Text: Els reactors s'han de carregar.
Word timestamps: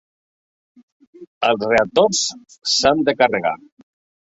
Els 1.51 1.67
reactors 1.67 2.23
s'han 2.79 3.07
de 3.11 3.17
carregar. 3.23 3.57